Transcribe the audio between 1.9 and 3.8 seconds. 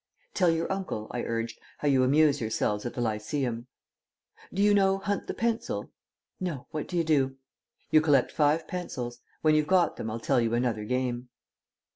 amuse yourselves at the Lyceum."